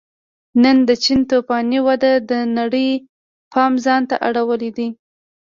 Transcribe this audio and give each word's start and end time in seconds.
نن 0.63 0.77
د 0.87 0.89
چین 1.03 1.19
توفاني 1.29 1.79
وده 1.87 2.13
د 2.29 2.31
نړۍ 2.57 2.89
پام 3.53 3.73
ځان 3.85 4.01
ته 4.09 4.15
اړولی 4.27 4.69
دی 4.77 4.87